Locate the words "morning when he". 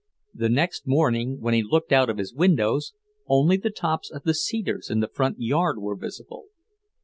0.87-1.61